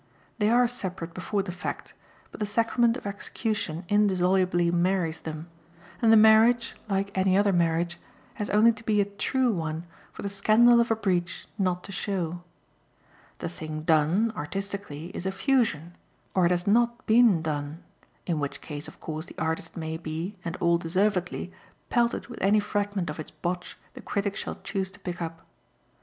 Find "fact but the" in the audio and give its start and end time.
1.51-2.47